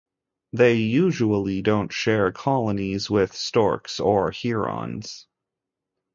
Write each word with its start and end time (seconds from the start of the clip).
They 0.51 0.77
usually 0.77 1.61
don't 1.61 1.93
share 1.93 2.31
colonies 2.31 3.07
with 3.07 3.35
storks 3.35 3.99
or 3.99 4.31
herons. 4.31 5.27